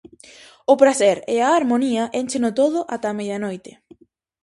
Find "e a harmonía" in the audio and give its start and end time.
1.33-2.03